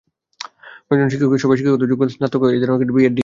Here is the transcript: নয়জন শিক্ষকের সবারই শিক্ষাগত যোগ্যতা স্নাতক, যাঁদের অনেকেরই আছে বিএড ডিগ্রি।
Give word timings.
নয়জন 0.87 1.09
শিক্ষকের 1.11 1.41
সবারই 1.43 1.57
শিক্ষাগত 1.59 1.83
যোগ্যতা 1.91 2.13
স্নাতক, 2.15 2.41
যাঁদের 2.45 2.69
অনেকেরই 2.69 2.87
আছে 2.87 2.95
বিএড 2.95 3.11
ডিগ্রি। 3.11 3.19